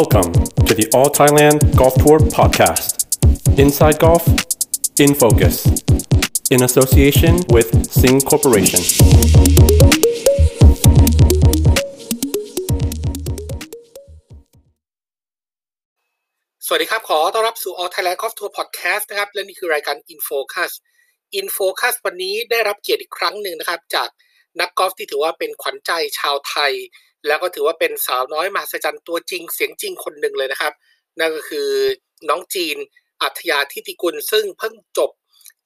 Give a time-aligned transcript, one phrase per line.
[0.00, 0.32] Welcome
[0.66, 2.86] to the All Thailand Golf Tour podcast.
[3.64, 4.24] Inside Golf,
[5.04, 5.54] in focus,
[6.54, 7.68] in association with
[8.00, 8.82] Sing Corporation.
[16.66, 20.72] สวัสดีครับ ขอต้อนรับสู่ All Thailand Golf Tour Podcast นะครับ และนี่คือรายการ Infocus
[21.40, 24.08] Infocus วันนี้ได้รับเกียรติอีกครั้งหนึ่งนะครับจาก
[24.60, 26.72] นักกอล์ฟที่ถือว่าเป็นขวัญใจชาวไทย
[27.26, 30.72] แล้วก็ถือว่าเป็นสาวน้อยมหัศจรรย์ตัวจริงเสียงจริงคนหนึ่งเลยนะครับ
[31.18, 31.68] นั่นก็คือ
[32.28, 32.76] น้องจีน
[33.22, 35.10] อัธยาทิติกุล ซึ่งเพิ่งจบ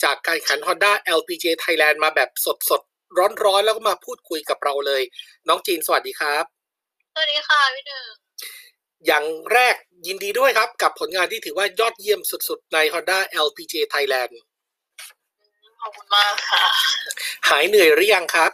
[0.02, 2.30] จากการแข่งขัน Honda LPGA Thailand มาแบบ
[2.70, 5.02] สดๆ ร้อนๆ แล้วก็มาพูดคุยกับเราเลย
[5.48, 6.44] น้องจีนสวัสดีครับ
[7.14, 8.06] สวัสดีค่ะพี่หนึ่ง
[9.06, 9.74] อย่างแรก
[10.06, 14.32] ยินดีด้วยครับ กับผลงานที่ถือว่ายอดเยี่ยมสุดๆ ใน Honda LPGA Thailand
[15.80, 16.62] ขอบคุณมากค่ะ
[17.48, 18.50] หายเหนื่อยหรือยังครับ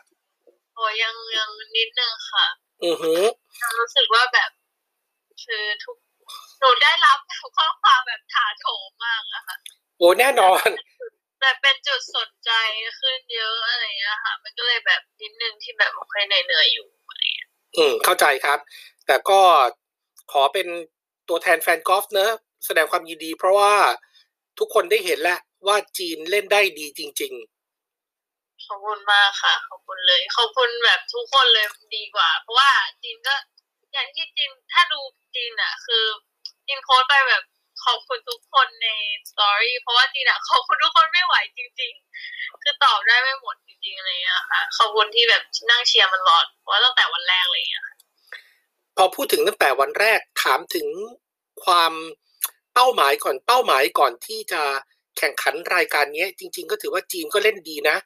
[0.74, 2.46] โอ้ยังยังนิดนึงค่ะ
[2.84, 3.22] อือหือ
[3.62, 4.50] ยังรู้สึกว่าแบบ
[5.44, 5.96] คือทุก
[6.60, 7.18] หนูได้รับ
[7.56, 9.56] ข้อความแบบถาโถมมากอะค่ะ
[9.98, 10.68] โอ้แน่นอน
[11.40, 12.50] แบบเป็นจุดสนใจ
[13.00, 18.58] ขึ้นเยอะอะไรอย่างเงี้ยค่ะ มันก็เลยแบบนิดนึงที่แบบโอเคเหนื่อยๆอยู่อะไรอย่างเงี้ยอืมเข้าใจครับ
[19.06, 19.40] แต่ก็
[20.32, 20.66] ขอเป็น
[21.28, 22.32] ตัวแทนแฟนกอล์ฟเนอะ
[22.66, 23.74] แสดงความยินดี เพราะว่า
[24.58, 27.34] ทุกคนได้เห็นแล้วว่าจีนเล่นได้ดีจริง
[28.66, 31.66] ขอบคุณมากค่ะ ขอบคุณเลย ขอบคุณแบบทุกคนเลย
[31.96, 32.70] ดีกว่า เพราะว่า
[33.02, 33.34] จีนก็
[33.92, 35.00] อย่างที่จีนถ้าดู
[35.34, 36.04] จีนอะคือ
[36.66, 37.42] จีนโค้ดไปแบบ
[37.84, 38.88] ขอบคุณทุกคนใน
[39.30, 41.92] สตอรี่เพราะว่าจีนอะขอบคุณทุกคนไม่ไหวจริง
[42.28, 47.94] ๆ คือตอบได้ไม่หมดจริงๆอะไรอย่างเงี้ยค่ะขอบคุณที่แบบนั่งเชียร์มันรอดเพราะว่าตั้งแต่วันแรกเลยอย่างเงี้ยค่ะ
[48.96, 50.88] พอพูดถึงตั้งแต่วันแรกถามถึง
[51.64, 51.92] ความ
[52.74, 54.62] เป้าหมายก่อนเป้าหมายก่อนที่จะ
[55.18, 57.96] แข่งขันรายการนี้จริง ๆ ก็ถือว่าจีนก็เล่นดีนะ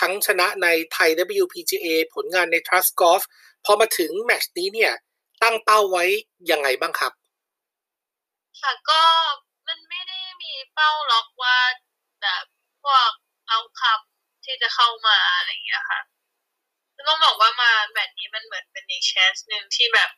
[0.00, 1.10] ทั้งชนะในไทย
[1.42, 3.22] WPGA ผลงานใน Trust Golf
[3.64, 4.92] พอมาถึงแมตช์นี้เนี่ย
[5.42, 6.04] ตั้งเป้าไว้
[6.50, 7.12] ยังไงบ้างครับ
[8.60, 9.02] ค่ะก็
[9.66, 11.58] มันไม่ได้มีเป้าล็อกว่า
[12.22, 12.44] แบบ
[12.82, 13.10] พวก
[13.48, 16.00] เอาคำที่จะเข้ามาอะไรอย่างเงี้ยค่ะ
[17.08, 20.10] ต้องบอกว่ามาแบบนี้มันเหมือนเป็นอีก chance หนึ่งที่แบบ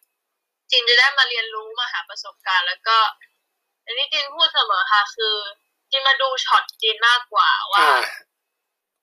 [0.71, 2.99] จีนจะได้มาเรียนรู้มาหาประสบการณ์ แล้วก็
[3.85, 5.37] อันนี้จีนพูดเสมอค่ะ คือ
[5.91, 8.01] จีนมาดูช็อตจีนมากกว่าว่าอ่า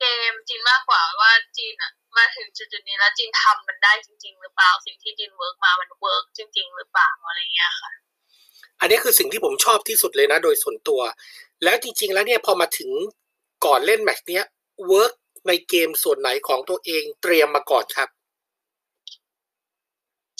[0.03, 7.91] เกมจีนมากกว่าว่าจีนอะมาถึงจุดๆนี้แล้วจีนทำมันได้จริง ๆ หรือเปล่าสิ่งที่จีน work มามัน work จริง ๆ หรือเปล่าอะไรเงี้ยค่ะ
[8.79, 11.01] อันนี้คือสิ่งที่ผมชอบที่สุดเลยนะ โดยส่วนตัว
[11.63, 12.89] แล้วจริง ๆ แล้วเนี่ยพอมาถึง
[13.65, 14.45] ก่อนเล่นแมตช์เนี้ย
[14.87, 15.13] เวิร์ก
[15.47, 18.09] ในเกมส่วนไหนของตัวเองเตรียมมาก่อนครับ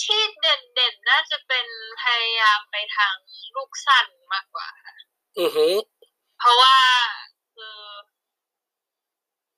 [0.04, 1.68] ที่เด่นๆน่าจะเป็น
[2.02, 3.16] พยายามไปทาง
[3.56, 4.96] ลูกสั้นมากกว่าค่ะ
[5.40, 5.74] อือหือ
[6.40, 6.76] เพราะว่า
[7.56, 7.78] คือ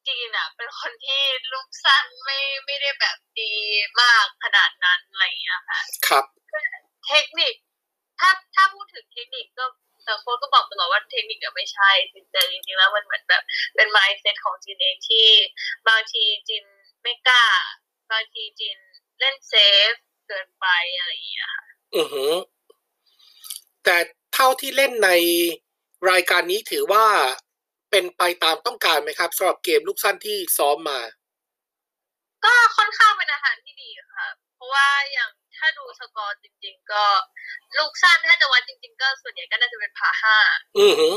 [0.07, 1.21] จีนอะเป็นคนที่
[1.51, 3.53] ลูกสั้นไม่ไม่ได้แบบดี
[4.01, 6.25] มากขนาดนั้นอะไรอย่างเงี้ยค่ะครับ
[7.07, 7.53] เทคนิค
[8.19, 9.65] ถ้าถ้าพูดถึงเทคนิคก็
[10.05, 11.91] แต่โค้ชก็บอกตลอดว่าเทคนิคอะไม่ใช่
[12.31, 13.43] แต่จริงๆแล้วมันเหมือนแบบ
[13.75, 15.27] เป็น mindset ของจีนเองที่
[15.87, 16.65] บางทีจีน
[17.03, 17.45] ไม่กล้า
[18.11, 18.77] บางทีจีน
[19.19, 19.93] เล่น safe
[20.27, 20.67] เกินไป
[20.97, 22.33] อะไรอย่างเงี้ยค่ะอือหือ
[23.83, 23.97] แต่
[24.33, 25.09] เท่าที่เล่นใน
[26.11, 27.05] รายการนี้ถือว่า
[27.95, 30.99] เป็นไปตามต้องการไหมครับสำหรับเกมลูกสั้นที่ซ้อมมา
[32.45, 37.03] ก็ค่อนข้างเป็นอะไรที่ดีค่ะเพราะว่าอย่างถ้าดูสกอร์จริง ๆ ก็
[37.77, 40.37] ลูกสั้นถ้าจะวัดจริง ๆ ก็ส่วนใหญ่ก็น่าจะเป็นพาห้า
[40.77, 41.15] อือหือ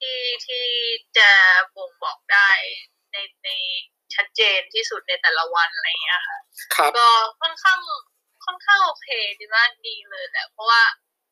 [0.00, 0.66] ที่ที่
[1.18, 1.30] จะ
[1.76, 2.50] บ่งบอกได้
[3.12, 3.48] ในใน
[4.14, 6.38] ชัดเจนที่สุดในแต่ละวันอะไรอย่างเงี้ยค่ะ
[6.74, 7.08] ครับก็
[7.40, 7.80] ค่อนข้าง
[8.44, 9.08] ค่อนข้างโอเค
[9.38, 10.82] ดีว่าดีเลยแหละเพราะว่า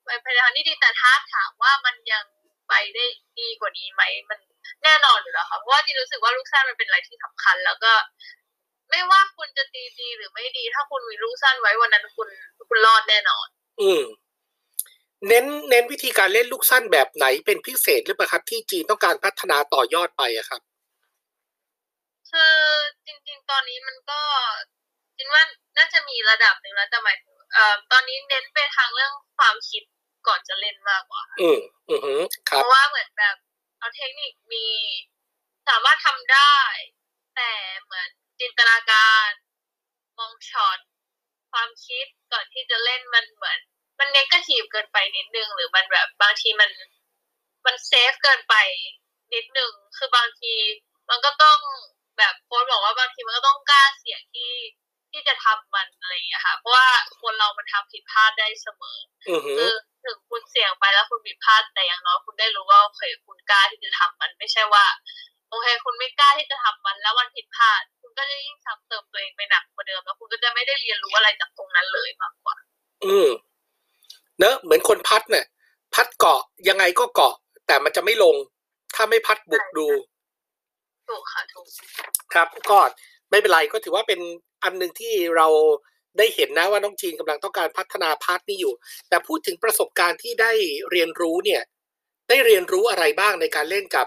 [0.04, 2.24] ไปพยายามที่ดีแต่ถ้าถามว่ามันยัง
[2.68, 3.04] ไปได้
[3.40, 4.40] ดีกว่านี้ไหมมัน
[4.84, 7.92] แน่นอนอยู่แล้วค่ะเพราะว่าจีรู้สึกว่าลูกสั้นมันเป็นอะไรที่สำคัญ แล้วก็
[8.90, 12.28] ไม่ว่าคุณจะตีดีหรือไม่ดี ถ้าคุณมีลูกสั้นไว้วันนั้นคุณ
[12.68, 13.46] คุณรอดแน่นอน
[13.80, 14.02] อืม
[15.28, 20.60] เน้นเน้นวิธีการเล่นลูกสั้นแบบไหนเป็นพิเศษหรือเปล่าครับ ที่จีนต้องการพัฒนาต่อยอดไปอะครับ
[22.30, 22.54] คือ
[23.06, 24.20] จริง ๆ ตอนนี้มันก็
[25.16, 25.42] จริงว่า
[25.76, 29.82] น่าจะมีระดับหนึ่งแล้วแต่หมายถึงเอ่อตอนนี้เน้นไปทางเรื่องความคิด
[30.26, 31.58] ก่อนจะเล่นมากกว่าอืม
[31.90, 32.20] อือหือ
[32.50, 33.36] คเพรับราะว่าเหมือนแบบ
[33.84, 34.66] เอาเทคนิคมี
[35.68, 36.56] สามารถทำได้
[37.36, 37.50] แต่
[37.82, 38.08] เหมือน
[38.40, 39.28] จินตนาการ
[40.18, 40.78] มองช็อต
[41.52, 43.58] ความคิดก่อนที่จะเล่นมันเหมือน
[43.98, 46.70] มัน negative เกินไปนิดนึง หรือมันแบบบางทีมัน
[47.66, 48.54] มัน safe เกินไป
[49.34, 50.54] นิดนึง คือบางที
[51.10, 51.58] มันก็ต้อง
[52.18, 54.54] แบบโค้ชบอกว่าบางทีมันก็ต้องกล้าเสี่ยงที่
[55.10, 56.88] ที่จะทำมันอะไรอย่างเงี้ยค่ะ เพราะว่า
[57.22, 58.98] คนเรามันทำผิดพลาดได้เสมอ
[59.28, 59.72] อือหือคือ
[60.06, 64.84] ถึงคุณเสี่ยงไปแล้วคุณผิดพลาดแต่อย่างน้อยคุณได้รู้ว่าโอเคคุณกล้าที่จะทำมันไม่ใช่ว่า
[65.50, 72.56] โอเค คุณไม่กล้าที่จะทำมันแล้วมันผิดพลาด คุณก็จะยิ่งซ้ำเติมตัวเองไปหนักกว่าเดิมแล้วคุณก็จะไม่ได้เรียนรู้อะไรจากตรงนั้นเลยมากกว่า
[73.04, 73.28] อืม
[74.38, 75.44] เนอะเหมือนคน putt เนี่ย
[75.94, 77.34] putt เกาะยังไงก็เกาะ
[77.66, 78.36] แต่มันจะไม่ลง
[78.94, 79.86] ถ้าไม่ putt บุกดู
[81.08, 81.66] ถูกค่ะถูก
[82.34, 82.78] ครับก็
[83.30, 84.20] ไม่เป็นไรก็ถือว่าเป็น
[84.62, 85.46] อันหนึ่งที่เรา
[86.18, 88.74] ได้เห็นนะว่าน้องจีนกำลังต้องการพัฒนา part นี้อยู่
[89.08, 90.52] แต่พูดถึงประสบการณ์ที่ได้
[90.90, 91.62] เรียนรู้เนี่ย
[92.28, 94.06] ได้เรียนรู้อะไรบ้างในการเล่นกับ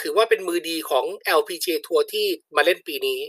[0.00, 1.04] ถือว่าเป็นมือดีของ
[1.38, 2.26] LPGA ทัวร์ที่
[2.56, 3.20] มาเล่นปีนี้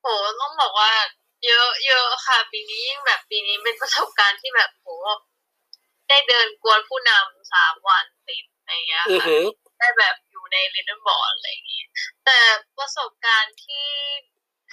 [0.00, 0.06] โห
[0.40, 0.92] ต้องบอกว่า
[1.46, 4.88] เยอะเยอะค่ะ ปีนี้ยิ่งแบบปีนี้เป็นประสบการณ์ที่แบบโห
[6.08, 9.44] ได้เดินกวนผู้นำสามวันติดอะไรอย่างเงี้ยอือค่ะหือ
[9.78, 11.84] ได้แบบอยู่ในลินเดนบอร์ดอะไรอย่างงี้
[12.24, 12.38] แต่
[12.78, 13.88] ประสบการณ์ที่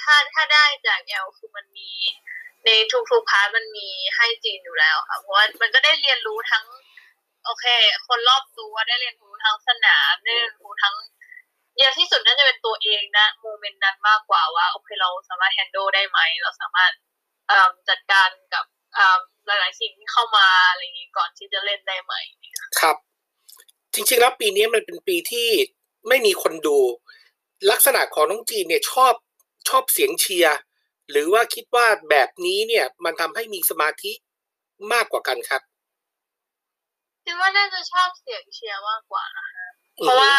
[0.02, 1.92] ถ้าถ้าได้จากแอลคือมันมี
[2.66, 2.70] ใน
[3.12, 6.66] ทุกๆ part มันมีให้จีนอยู่แล้วค่ะเพราะว่ามันก็ได้เรียนรู้ทั้ง
[7.46, 7.66] โอเค
[8.08, 10.96] คนรอบตัวได้เรียนรู้ทั้งสนามได้เรียนรู้ทั้ง
[11.78, 16.92] เยอะที่สุดน่าจะเป็นตัวเองนะ moment นั้นมากกว่าว่าโอเคเราสามารถ handle ได้ไหมเราสามารถ
[17.90, 18.66] จัดการกับ
[19.46, 22.14] หลายๆสิ่งที่เข้ามาอะไรอย่างนี้ก่อนที่จะเล่นได้ไหม
[22.80, 22.96] ครับ
[23.94, 25.48] จริงๆแล้วปีนี้มันเป็นปีที่
[26.08, 26.78] ไม่มีคนดู
[27.72, 29.14] ลักษณะของน้องจีนเนี่ยชอบ
[29.70, 30.58] ชอบเสียงเชียร์
[31.10, 34.12] หรือว่าคิดว่าแบบนี้เนี่ยมันทำให้มีสมาธิ
[34.92, 35.62] มากกว่ากันครับ
[37.24, 39.48] คิดว่าน่าจะชอบเสียงเชียร์มากกว่านะ
[40.00, 40.36] อืเพอราะฮึว่า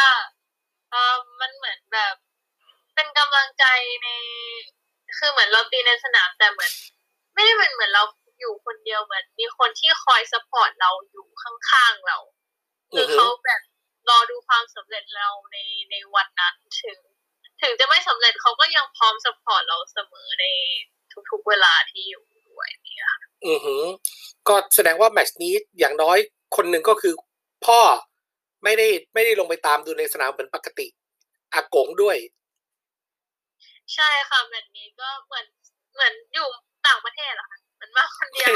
[0.90, 2.14] เออมันเหมือนแบบ
[2.94, 3.64] เป็นกำลังใจ
[4.02, 4.08] ใน
[5.18, 6.72] คือเหมือนเราตีในสนามแต่เหมือน
[7.34, 8.04] ไม่ได้เหมือนเหมือนเรา
[8.40, 12.18] อยู่คนเดียวเหมือนมีคนที่คอย support เราอยู่ข้างๆเรา
[12.94, 13.60] อืคืออฮึเขาแบบ
[14.08, 15.56] รอดูความสำเร็จเราใน
[15.90, 16.98] ในวันนั้นถึง
[17.62, 20.44] ถึงจะไม่สำเร็จเขาก็ยังพร้อมสปอร์ตเราเสมอใน
[21.30, 23.10] ทุกๆเวลาที่อยู่ด้วยเนี่ย
[23.46, 23.82] อือหือ
[24.48, 26.18] ก็แสดงว่าแมตช์นี้อย่างน้อย
[26.56, 27.14] คนหนึ่งก็คือ
[27.66, 27.80] พ่อ
[28.64, 30.86] ไม่ได้ไม่ได้ลงไปตามดูในสนามเหมือนปกติ
[31.52, 32.16] อากงด้วย
[33.94, 35.46] ใช่ค่ะแบบนี้ก็เหมือน
[35.94, 36.48] เหมือนอยู่
[36.86, 38.52] ต่างประเทศเหรอคะเหมือนมาคนเดียว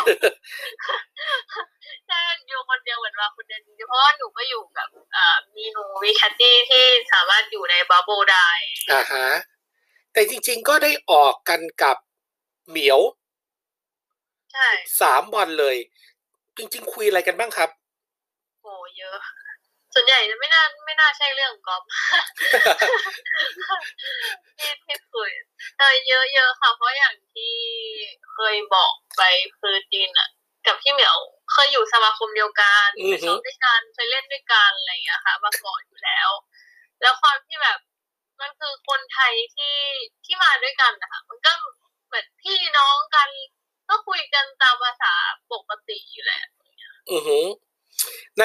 [2.07, 2.19] ใช่
[2.49, 8.49] อยู่คนเดียวเหมือนมาคนเดียวจริงๆเพราะว่าหนูก็อยู่กับอ่ามีหนูวีแคตตี้ที่สามารถอยู่ในบับเบิลได้
[8.93, 9.27] อ่าฮะ
[10.13, 11.97] แต่จริง ๆ ก็ได้ออกกันกับ
[12.69, 13.01] เหมียว
[14.53, 14.69] ใช่
[15.01, 15.77] สามวันเลย
[16.57, 17.71] จริง ๆ คุยอะไรกันบ้างครับ
[18.61, 18.67] โห
[18.99, 19.19] เยอะ
[19.95, 21.83] ส่วนใหญ่จะไม่น่าไม่น่าใช่เรื่องกอล์ฟ
[24.59, 25.31] ที่ที่คุย
[25.77, 27.55] แต่เยอะเยอะค่ะ เพราะอย่างที่
[28.33, 29.23] เคยบอกไป
[29.59, 30.29] คือจีนอะ
[30.67, 31.17] กับพี่เหมียว
[31.53, 36.31] เคยอยู่สมาคมเดียวกันอือฮึไปซ้อมด้วยกันเคยเล่นด้วยกันอะไรอย่างเงี้ยค่ะมาก่อนอยู่แล้ว
[37.01, 37.79] แล้วความที่แบบ
[38.41, 39.77] มันคือคนไทยที่
[40.25, 41.53] ที่มาด้วยกันนะคะมันก็
[42.07, 43.29] เหมือนพี่น้องกัน
[43.89, 45.13] ก็คุยกันตามภาษา
[45.53, 46.43] ปกติอยู่แหละ
[47.11, 47.47] อือหือ
[48.39, 48.45] ใน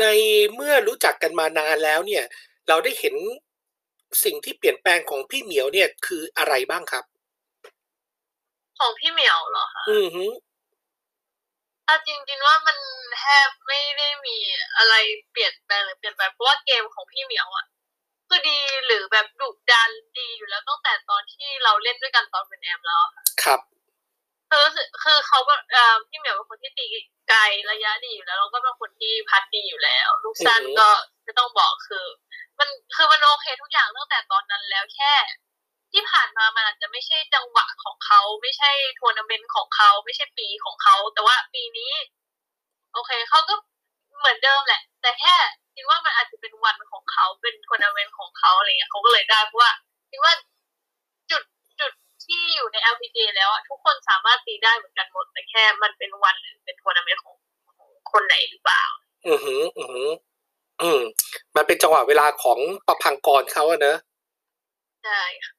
[0.00, 0.04] ใน
[0.54, 2.24] เมื่อรู้จักกันมานานแล้วเนี่ย
[2.68, 3.14] เราได้เห็น
[4.24, 7.04] สิ่งที่เปลี่ยนแปลงของพี่เหมียวเนี่ยคืออะไรบ้างครับ
[8.78, 10.32] ของพี่เหมียวเหรอคะอือหือ
[11.86, 12.78] ถ้าจริงๆว่ามัน
[13.18, 14.36] แทบไม่ได้มี
[14.76, 14.94] อะไร
[15.30, 17.66] เปลี่ยนแปลงหรือเปลี่ยนไปเพราะว่าเกมของพี่เหมียวอะ
[18.28, 23.60] คือดีหรือแบบดุดันดีอยู่แล้วตั้งแต่ตอนที่เราเล่นด้วยกันตอนเป็นแอมแล้วอะครับ
[24.50, 26.86] คือรู้สึกคือเขาแบบเอ่อพี่เหมียวเป็นคนที่ตี
[27.28, 27.40] ไกล
[27.70, 30.88] ระยะดีอยู่แล้วแล้วก็เป็นคนที่พัดดีอยู่แล้ว ลูกสั้นอือหือก็
[31.24, 32.06] ไม่ต้องบอกคือ
[32.58, 35.12] มันคือมันโอเคทุกอย่างตั้งแต่ตอนนั้นแล้วแค่
[35.92, 41.92] ที่ผ่านมามันอาจจะไม่ใช่จังหวะของเขาไม่ใช่ทัวร์นาเมนต์ของเขาไม่ใช่ปีของเขาแต่ว่าปีนี้
[42.92, 43.54] โอเคเขาก็
[44.18, 44.82] เหมือนเดิมแหละ
[48.70, 49.72] องเขาอะไรเงี้ยเขาก็เลยได้เพราะว่า
[50.10, 50.32] คิดว่า
[51.30, 51.42] จุด
[51.80, 51.92] จุด
[52.24, 57.36] ที่อยู่ใน LPGA แล้วอะทุกคนสามารถตีได้เหมือนกันหมดแต่แค่ มันเป็นวันหรือเป็นทัวร์นาเมนต์ของ
[57.78, 58.82] ของคนไหนหรือเปล่า
[59.28, 60.08] อือหือ อือหือ
[60.82, 61.00] อืม
[61.56, 63.98] มันเป็นจังหวะเวลาของประพังกรเขาอะเนอะ
[65.04, 65.52] ใช่ค่ะ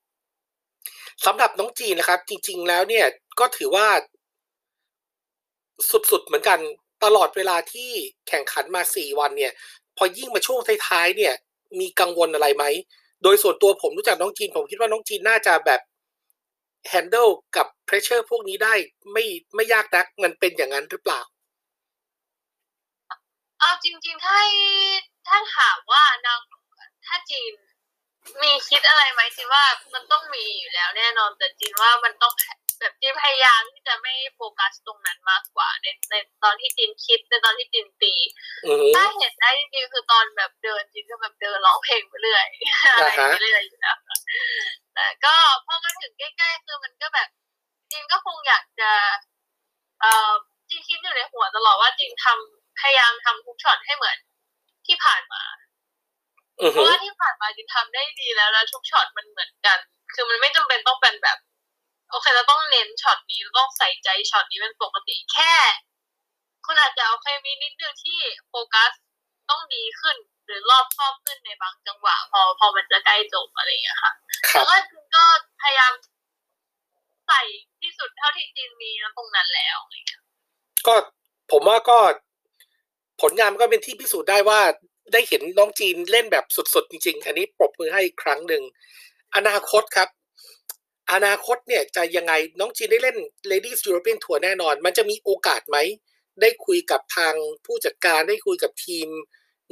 [1.26, 3.06] สำหรับน้องจีนนะครับ จริง ๆ แล้วเนี่ย
[3.40, 3.88] ก็ถือว่า
[6.12, 6.60] สุดๆเหมือนกัน
[7.04, 7.90] ตลอดเวลาที่
[8.28, 9.54] แข่งขันมาสี่วันเนี่ย
[9.98, 11.34] พอยิ่งมาช่วงท้ายๆเนี่ย
[11.80, 12.66] มีกังวลอะไรไหม
[13.24, 15.82] โดยส่วนตัวผมรู้จักน้องจีน ผมคิดว่าน้องจีนน่าจะแบบ
[16.92, 18.74] handle กับ pressure พวกนี้ได้
[19.12, 21.22] ไม่ไม่ยากนักมันเป็นอย่างนั้นหรือเปล่า
[23.60, 24.40] เอาจริงๆ ถ้า
[25.28, 26.40] ถ้าถามว่านาง
[27.06, 27.54] ถ้าจีน
[28.42, 32.34] มีคิดอะไรไหมจีนว่ามันต้องมีอยู่แล้วแน่นอนแต่จีนว่ามันต้อง
[32.80, 38.14] แบบจีนพยายามที่จะไม่โฟกัสตรงนั้นมากกว่า ในในตอนที่จีนคิดในตอนที่จีนตี
[38.66, 42.46] อือหือถ้าเห็นได้จริงๆคือตอนแบบเดินจีนก็แบบเดินร้องเพลงไปเรื่อย
[42.94, 44.18] อะไรไปเรื่อยอยู่แล้วค่ะ
[44.94, 47.30] แต่ก็พอมาถึงใกล้ๆคือมันก็แบบ
[47.92, 48.92] จีนก็คงอยากจะ
[50.02, 50.34] เอ่อ
[50.70, 54.18] จีนคิดอยู่ในหัวตลอดว่าจีนทำพยายามทำทุกช็อตให้เหมือน
[54.88, 55.44] ที่ผ่านมา
[56.62, 59.80] อือหือเพหืราะว่าที่ผ่านมาจีนทำได้ดีแล้วแล้วทุกช็อตมันเหมือนกัน
[60.14, 61.38] คือมันไม่จำเป็นต้องเป็นแบบ
[62.10, 65.54] โอเคจะต้องเน้นช็อตนี้ต้องใส่ใจช็อตนี้เป็นปกติแค่
[66.66, 68.92] คุณอาจจะเอาแค่มีนิดนึงที่โฟกัส
[69.50, 74.14] ต้องดีขึ้นหรือรอบครอบขึ้นในบางจังหวะ พอพอมันจะใกล้จบอะไรอย่างเงี้ยค่ะ
[74.50, 75.24] ครัแล้บวก็จินก็
[75.62, 75.94] พยายาม
[77.28, 77.42] ใส่
[77.82, 80.22] ที่สุดเท่าที่จินมีนะตรงนั้นแล้วอะไรเงี้ย
[80.88, 80.96] ก็
[81.52, 81.98] ผมว่าก็
[83.22, 84.60] ผลงานมันก็เป็นที่พิสูจน์ได้ว่า
[85.14, 88.64] ได้เห็นน้องจีนเล่นแบบสุดๆ จริง ๆ อันนี้ปรบมือให้อีกครั้งหนึ่ง
[89.36, 90.10] อนาคตครับ
[91.12, 93.18] อนาคตเนี่ยจะยังไงน้องจีนได้เล่น
[93.52, 95.78] Ladies European Tour แน่นอน มันจะมีโอกาสไหม
[96.42, 97.36] ได้คุยกับทาง
[97.66, 99.08] ผู้จัดการได้คุยกับทีม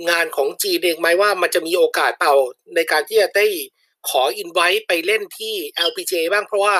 [0.09, 2.33] งานของจีนเองไหมว่ามันจะมีโอกาสเปล่า
[2.75, 3.47] ในการที่จะได้
[4.09, 5.55] ขออินไว้ไปเล่นที่
[5.87, 6.77] LPGA บ้างเพราะว่า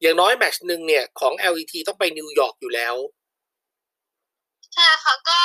[0.00, 2.94] อย่างน้อยแมตช์หนึ่งเนี่ยของ LET ต้องไปนิวยอร์กอยู่แล้ว
[4.74, 5.40] ใช่ค่ะก็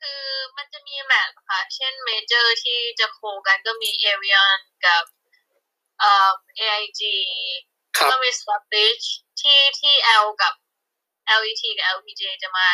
[0.00, 0.22] คือ
[0.56, 5.04] มันจะมีแมตช์ค่ะ เช่นเมเจอร์ที่จะ co กันก็มีเอเ i ียนกับ
[6.00, 7.00] เอ่อ AIG
[8.10, 9.04] ก็มี s t a r f i s h
[9.40, 9.94] ที่ที่
[10.24, 10.54] L กับ
[11.40, 12.66] LET กับ LPGA จะมา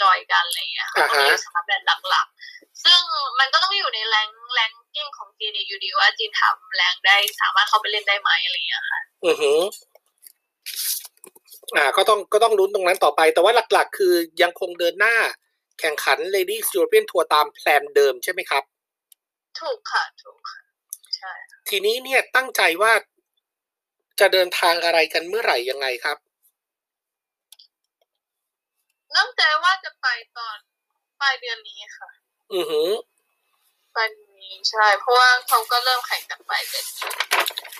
[0.00, 3.00] จอยกันอะไรอย่างเงี้ยค่ะอ่าก็ฮะมีสามแบรนด์หลักๆ ซึ่ง
[3.38, 9.60] มันก็ต้องอยู่ใน rank ranking ของจีนอยู่ดีว่าจีนทำ rank ได้สามารถเข้าไปเล่นได้ไหมอะไรอย่างเงี้ยค่ะ อือหือ
[11.76, 15.16] อ่า ก็ต้องก็ต้องลุ้นตรงนั้นต่อไป แต่ว่าหลักๆ คือยังคงเดินหน้า
[15.80, 18.62] แข่งขัน Ladies European Tour ตาม plan เดิมใช่ไหมครับ
[19.60, 20.60] ถูกค่ะ ถูกค่ะ
[21.16, 21.32] ใช่
[21.68, 22.92] ทีนี้เนี่ยตั้งใจว่า
[24.20, 26.18] จะเดินทางอะไรกันเมื่อไหร่ยังไงครับ
[29.16, 30.58] ตั้งใจว่าจะไปตอน
[31.20, 32.08] ปลายเดือนนี้ค่ะ
[32.54, 32.90] อือหือ
[33.96, 37.08] ปลายเดือนนี้ใช่ เพราะว่าเขาก็เริ่มแข่งกันปลายเดือนนี้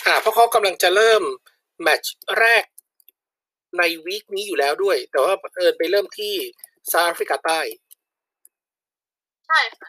[0.07, 1.23] อ่าเพราะเขากำลังจะเริ่ม
[1.83, 2.65] แมตช์แรก
[3.79, 6.35] ในวีคนี้อยู่แล้วด้วย แต่ว่าเอิญไปเริ่มที่
[6.91, 7.61] ซาแอฟริกาใต้
[9.47, 9.89] ใช่ค่ะ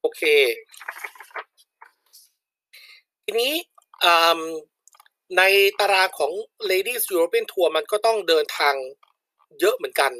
[0.00, 0.22] โอเค
[3.24, 3.54] ทีนี้
[4.04, 4.40] อืม
[5.38, 5.42] ใน
[5.80, 6.32] ตารางของ
[6.70, 8.74] Ladies European Tour มันก็ต้องเดินทาง
[9.60, 10.12] เยอะเหมือนกัน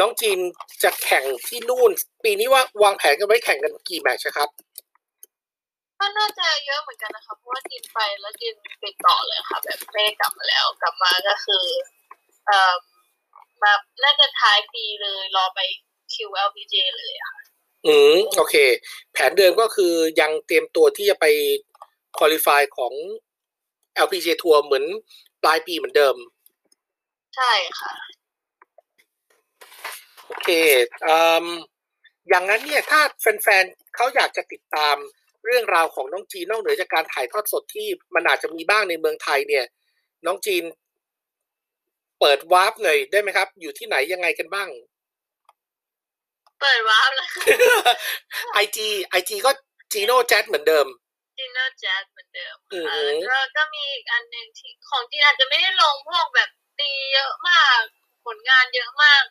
[0.00, 0.38] น้องจีน
[0.82, 1.90] จะแข่งที่นู่น
[2.24, 4.48] ปีนี้ว่าวางแผนกันไว้แข่งกันกี่แมตช์นะครับ
[5.98, 11.64] ก็น่าจะเยอะเหมือนกันนะคะเพราะว่าจีนไปแล้วจีนติดต่อเลยค่ะ แบบไม่ได้กลับมาแล้วกลับมาก็คือ
[12.46, 12.74] เอ่อ
[13.62, 13.72] มา
[14.04, 15.60] น่าจะท้ายปีเลยรอไป
[16.12, 17.42] คิว LPJ เลยอะค่ะ
[17.86, 18.54] อืมโอเค
[19.12, 21.26] แผนเดิมก็คือยังเตรียมตัวที่จะไป
[22.18, 22.92] คุริฟายของ
[24.04, 24.84] LPGA ทัวร์เหมือน
[25.42, 26.16] ปลายปีเหมือนเดิม
[27.36, 27.92] ใช่ค่ะ
[30.26, 30.48] โอเค
[31.06, 31.46] อืม
[32.28, 34.96] อย่างนั้นเนี่ยถ้าแฟนๆเขาอยากจะติดตาม
[35.46, 39.64] เรื่องราวของน้องจีนนอกเหนือจากการถ่ายทอดสดที่มันอาจจะมีบ้างในเมืองไทยเนี่ย
[40.26, 40.64] น้องจีน
[42.20, 44.68] เปิดวาร์ปหน่อยได้ไหมครับ อยู่ที่ไหนยังไงกันบ้าง
[46.60, 47.28] เปิดวาร์ปเลย
[48.54, 49.50] IG IG ก็
[49.92, 50.86] จีโน่แจ๊เหมือนเดิม
[51.40, 57.80] จินเนอร์แจ๊สเหมือนเดิมอือค่ะหือแล้วก็ก็มีอีกอันหนึ่งที่ของจีนอาจจะไม่ได้ลงพวกแบบตีเยอะมาก
[58.26, 59.22] ผลงานเยอะมาก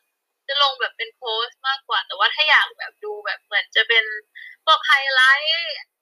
[0.47, 4.05] จะลงแบบเป็นโพสต์มากกว่า แต่ว่าถ้าอยากแบบดูแบบเหมือนจะเป็น
[4.65, 5.51] พวกไฮไลท์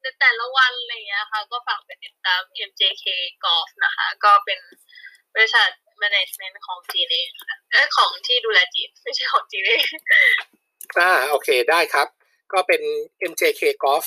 [0.02, 3.06] ในแต่ละวันอะไรอย่างเงี้ยค่ะ ก็ฝากไปติดตาม MJK
[3.44, 4.60] Golf นะคะ ก็เป็น
[5.34, 5.70] บริษัท
[6.04, 9.86] management ของจีนเองค่ะเอ้ยของที่ดูแลจีนไม่ใช่ของจีนเอง
[11.00, 12.08] อ่าโอเคได้ครับ
[12.54, 12.82] ก็เป็น
[13.32, 14.06] MJK Golf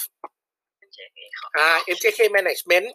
[0.90, 2.86] MJK ของอ่า MJK Management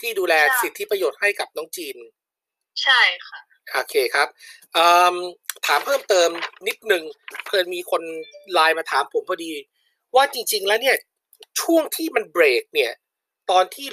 [0.00, 1.96] ที่ดูแลใช่สิทธิประโยชน์ให้กับน้องจีน
[2.82, 3.38] ใช่ค่ะ
[3.72, 4.28] โอเคครับ
[4.76, 5.16] อืม
[5.66, 6.28] ถามเพิ่มเติม
[6.68, 7.04] นิดหนึ่ง
[7.44, 8.02] เพื่อนมีคน
[8.52, 9.52] ไลน์มาถามผมพอดี
[10.14, 10.96] ว่าจริง ๆ แล้วเนี่ย
[11.60, 12.92] ช่วงที่มันเบรกเนี่ย
[13.50, 13.88] ตอนที่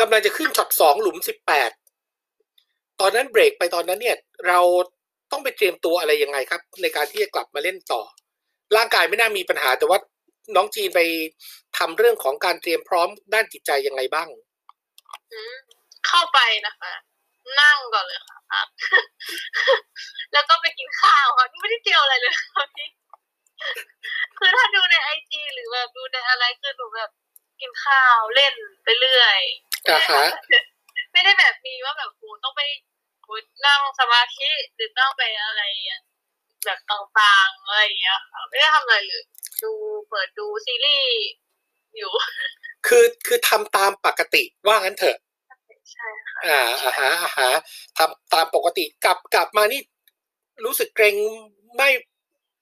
[0.00, 1.70] กำลังจะขึ้นช็อตสองหลุมสิบแปด
[3.00, 4.16] ตอนนั้นเบรกไปตอนนั้นเนี่ย
[4.48, 4.60] เรา
[5.32, 8.02] ต้องไปเตรียมตัวอะไรยังไงครับ ในการที่จะกลับมาเล่นต่อ
[8.76, 9.98] ร่างกายไม่น่ามีปัญหาแต่ว่า
[10.56, 11.00] น้องจีนไป
[11.78, 14.28] ทำเรื่องของการเตรียมพร้อมด้านจิตใจยังไงบ้าง
[15.32, 15.54] อืม
[16.06, 16.92] เข้าไปนะคะ
[17.60, 18.68] นั่งก่อนเลยค่ะพัก
[20.32, 22.88] แล้วก็ไปกินข้าวค่ะนี่ไม่ได้เกี่ยวอะไรเลยค่ะพี่
[24.38, 27.10] คือถ้าดูในไอจีหรือแบบดูในอะไรคือหนูแบบ
[27.60, 29.40] กินข้าวเล่นไปเรื่อย
[29.88, 30.26] อ่าฮะ
[31.12, 32.62] ไม่ได้แบบมีว่าแบบโหต้องไป
[33.22, 33.28] โห
[33.66, 36.00] นั่งสมาธิหรือต้องไปอะไรอะ
[36.64, 39.22] แบบต่างๆอะไรอย่างเงี้ยค่ะไม่ได้ทำอะไรเลย
[39.62, 39.72] ดู
[40.08, 41.12] เปิดดูซีรีส์
[41.96, 42.12] อยู่
[42.86, 45.16] คือคือทำตามปกติว่างั้นเถอะ
[45.92, 47.50] ใช่ค่ะอ่าอ่าฮะอ่าฮะ
[47.98, 49.80] ทำตามปกติกลับกลับมานี่
[50.64, 51.16] รู้สึกเกรง
[51.76, 51.88] ไม่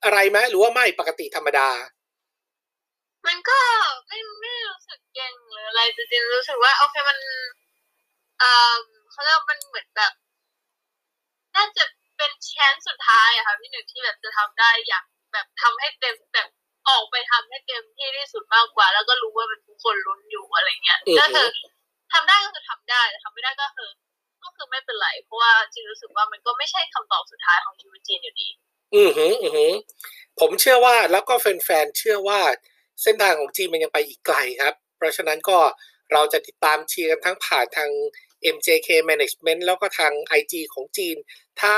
[0.04, 1.68] อะไรไหมหรือว่าไม่ปกติธรรมดา
[3.26, 3.58] มันก็
[4.08, 7.18] ไม่ไม่รู้สึกเก่งหรืออะไรแต่จริงๆรู้สึกว่าโอเคมัน
[8.38, 8.74] เอ่อ
[9.10, 10.12] เขาเรียกว่ามันเหมือนแบบ
[11.56, 11.95] น่าจะเป็น
[12.46, 16.48] แชนสุดท้ายอะค่ะพี่หนึ่งที่แบบจะทำได้อยากแบบทำให้เต็มแบบ
[16.88, 21.48] ออกไปทำให้เต็มที่ที่สุดมากกว่า แล้วก็รู้ว่ามันทุกคนลุ้นอยู่อะไรเงี้ยอือฮึก็คือ
[22.12, 23.90] ทำได้ก็คือทำได้แต่ทำไม่ได้ก็คือ
[24.40, 28.48] โอเคคือไม่เป็นไรเพราะว่าจีนรู้สึกว่ามันก็ไม่ใช่คำตอบสุดท้ายของชีวิตจีนอยู่ดี
[28.94, 29.72] อือหืออือหือ
[30.40, 32.40] ผมเชื่อว่าแล้วก็แฟนๆเชื่อว่า
[33.02, 35.58] เส้นทางของจีนมันยังไปอีกไกลครับ เพราะฉะนั้นก็
[36.12, 37.90] เราจะติดตามเชียร์กันทั้งผ่านทาง
[38.54, 41.16] MJK Management แล้วก็ทาง IG ของจีน
[41.60, 41.74] ถ้า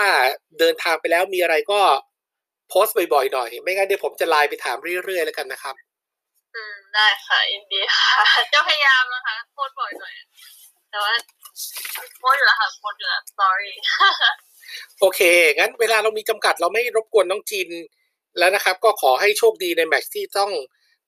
[0.59, 1.81] เดินทางไปแล้วมีอะไรก็
[2.69, 5.75] โพสต์บ่อยๆหน่อย ไม่งั้นเดี๋ยวผมจะไลน์ไปถามเรื่อยๆแล้วกันนะครับ
[6.55, 8.11] อืม ได้ค่ะยินดีค่ะ
[8.53, 10.15] จะพยายามนะคะโพสต์บ่อยหน่อย
[10.91, 11.13] แต่ว่า
[12.19, 13.73] โพสต์อยู่แล้วค่ะโพสต์อยู่แล้ว sorry
[15.01, 15.21] โอเค
[15.57, 17.69] งั้นเวลาเรามีจำกัดเราไม่รบกวนน้องจิน
[18.39, 20.53] แล้วนะครับ ก็ขอให้โชคดีในแมตช์ที่ต้อง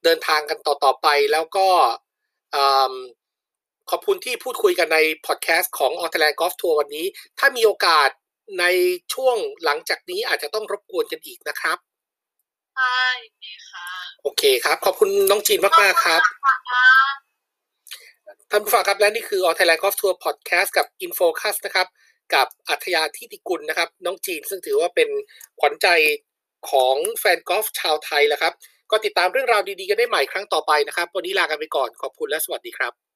[0.04, 1.68] เดินทางกันต่อๆไปแล้วก็
[2.54, 2.94] อืม
[3.90, 7.06] ขอบคุณที่พูดคุยกันในพอดแคสต์ของ a u t l a n d Golf Tour วันนี้
[7.38, 8.08] ถ้ามีโอกาส
[8.60, 8.64] ใน
[9.14, 11.78] ช่วงหลังจากนี้อาจจะต้องรบกวนกันอีกนะครับ
[12.76, 13.02] ใช่
[13.70, 13.88] ค่ะ
[14.22, 16.86] โอเคครับ ขอบคุณน้องจีนมากๆครับขอบคุณค่ะ
[18.50, 21.86] ท่านผู้ฟังครับและนี่คือ a u t l a n d Golf Tour Podcast กับ Infocus นะครับ
[22.34, 25.08] กับอัธยาทิติกุลนะครับ น้องจีนซึ่งถือว่าเป็น
[25.60, 25.86] ขวัญใจ
[26.70, 28.52] ของแฟนกอล์ฟชาวไทยแหละครับ
[28.90, 33.09] ก็ติดตามเรื่องราวดีๆกันได้ใหม่ครั้งต่อไปนะครับ วันนี้ลากันไปก่อน ขอบคุณและสวัสดีครับ